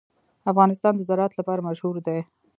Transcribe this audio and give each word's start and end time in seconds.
افغانستان 0.51 0.93
د 0.95 1.01
زراعت 1.09 1.33
لپاره 1.39 1.65
مشهور 1.67 1.95
دی. 2.07 2.19